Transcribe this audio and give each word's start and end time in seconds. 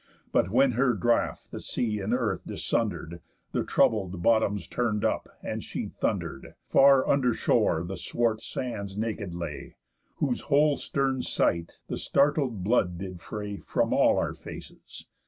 But 0.31 0.49
when 0.49 0.71
her 0.71 0.93
draught 0.93 1.51
the 1.51 1.59
sea 1.59 1.99
and 1.99 2.11
earth 2.11 2.41
dissunder'd, 2.47 3.21
The 3.51 3.63
troubled 3.63 4.23
bottoms 4.23 4.65
turn'd 4.65 5.05
up, 5.05 5.29
and 5.43 5.63
she 5.63 5.89
thunder'd, 5.89 6.55
Far 6.65 7.07
under 7.07 7.35
shore 7.35 7.83
the 7.83 7.97
swart 7.97 8.41
sands 8.41 8.97
naked 8.97 9.35
lay. 9.35 9.75
Whose 10.15 10.41
whole 10.41 10.77
stern 10.77 11.21
sight 11.21 11.81
the 11.87 11.97
startled 11.97 12.63
blood 12.63 12.97
did 12.97 13.21
fray 13.21 13.57
From 13.57 13.93
all 13.93 14.17
our 14.17 14.33
faces. 14.33 15.05